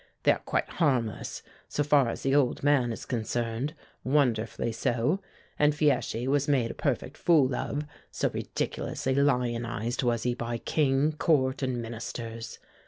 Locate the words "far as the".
1.83-2.33